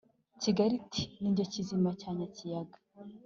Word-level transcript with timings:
kigali 0.41 0.75
iti: 0.81 1.03
ni 1.19 1.29
jye 1.35 1.45
kizima 1.53 1.89
cya 1.99 2.09
nyakiyaga 2.17 2.77